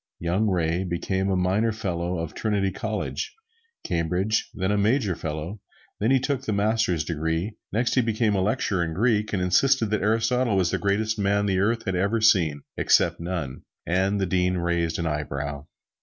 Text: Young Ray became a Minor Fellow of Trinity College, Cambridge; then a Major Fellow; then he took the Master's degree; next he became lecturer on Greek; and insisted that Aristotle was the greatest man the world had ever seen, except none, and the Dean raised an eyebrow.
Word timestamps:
Young 0.17 0.47
Ray 0.47 0.83
became 0.83 1.29
a 1.29 1.35
Minor 1.35 1.71
Fellow 1.71 2.17
of 2.17 2.33
Trinity 2.33 2.71
College, 2.71 3.35
Cambridge; 3.83 4.49
then 4.51 4.71
a 4.71 4.75
Major 4.79 5.15
Fellow; 5.15 5.61
then 5.99 6.09
he 6.09 6.19
took 6.19 6.41
the 6.41 6.53
Master's 6.53 7.03
degree; 7.03 7.55
next 7.71 7.93
he 7.93 8.01
became 8.01 8.33
lecturer 8.33 8.83
on 8.83 8.95
Greek; 8.95 9.31
and 9.31 9.43
insisted 9.43 9.91
that 9.91 10.01
Aristotle 10.01 10.57
was 10.57 10.71
the 10.71 10.79
greatest 10.79 11.19
man 11.19 11.45
the 11.45 11.59
world 11.59 11.83
had 11.85 11.93
ever 11.95 12.19
seen, 12.19 12.63
except 12.77 13.19
none, 13.19 13.61
and 13.85 14.19
the 14.19 14.25
Dean 14.25 14.57
raised 14.57 14.97
an 14.97 15.05
eyebrow. 15.05 15.67